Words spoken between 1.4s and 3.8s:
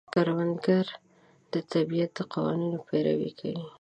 د طبیعت د قوانینو پیروي کوي